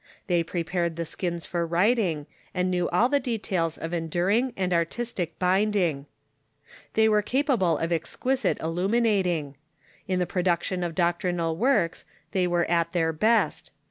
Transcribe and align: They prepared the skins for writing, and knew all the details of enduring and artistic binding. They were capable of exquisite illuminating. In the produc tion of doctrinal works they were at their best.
They 0.25 0.41
prepared 0.41 0.95
the 0.95 1.05
skins 1.05 1.45
for 1.45 1.63
writing, 1.63 2.25
and 2.55 2.71
knew 2.71 2.89
all 2.89 3.07
the 3.07 3.19
details 3.19 3.77
of 3.77 3.93
enduring 3.93 4.51
and 4.57 4.73
artistic 4.73 5.37
binding. 5.37 6.07
They 6.95 7.07
were 7.07 7.21
capable 7.21 7.77
of 7.77 7.91
exquisite 7.91 8.59
illuminating. 8.61 9.57
In 10.07 10.17
the 10.17 10.25
produc 10.25 10.63
tion 10.63 10.83
of 10.83 10.95
doctrinal 10.95 11.55
works 11.55 12.03
they 12.31 12.47
were 12.47 12.65
at 12.65 12.93
their 12.93 13.13
best. 13.13 13.71